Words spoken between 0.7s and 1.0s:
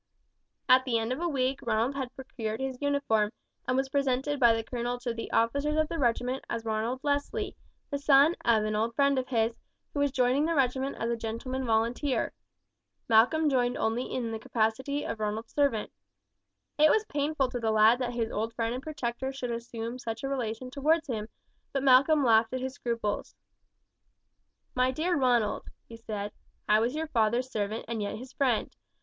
the